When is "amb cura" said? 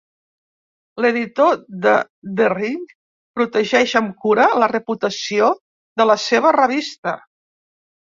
3.99-4.47